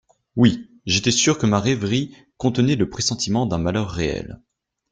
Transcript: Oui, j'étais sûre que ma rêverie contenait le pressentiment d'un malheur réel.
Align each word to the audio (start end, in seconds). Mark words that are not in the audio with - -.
Oui, 0.35 0.67
j'étais 0.87 1.11
sûre 1.11 1.37
que 1.37 1.45
ma 1.45 1.59
rêverie 1.59 2.17
contenait 2.37 2.75
le 2.75 2.89
pressentiment 2.89 3.45
d'un 3.45 3.59
malheur 3.59 3.91
réel. 3.91 4.41